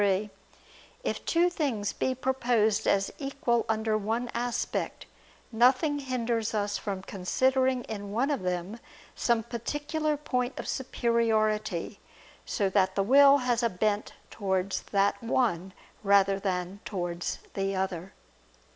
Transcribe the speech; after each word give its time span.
3: 0.03 0.31
If 1.03 1.23
two 1.25 1.47
things 1.51 1.93
be 1.93 2.15
proposed 2.15 2.87
as 2.87 3.13
equal 3.19 3.67
under 3.69 3.95
one 3.99 4.31
aspect, 4.33 5.05
nothing 5.51 5.99
hinders 5.99 6.55
us 6.55 6.75
from 6.75 7.03
considering 7.03 7.83
in 7.83 8.11
one 8.11 8.31
of 8.31 8.41
them 8.41 8.79
some 9.13 9.43
particular 9.43 10.17
point 10.17 10.57
of 10.57 10.67
superiority, 10.67 11.99
so 12.47 12.67
that 12.67 12.95
the 12.95 13.03
will 13.03 13.37
has 13.45 13.61
a 13.61 13.69
bent 13.69 14.13
towards 14.31 14.81
that 14.91 15.21
one 15.21 15.71
rather 16.01 16.39
than 16.39 16.79
towards 16.83 17.37
the 17.53 17.75
other. 17.75 18.13